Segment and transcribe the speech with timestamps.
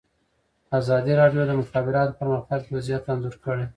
[0.79, 3.65] ازادي راډیو د د مخابراتو پرمختګ وضعیت انځور کړی.